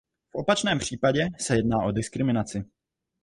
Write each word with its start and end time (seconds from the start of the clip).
V 0.31 0.35
opačném 0.35 0.79
případě 0.79 1.27
se 1.39 1.55
jedná 1.55 1.83
o 1.85 1.91
diskriminaci. 1.91 2.63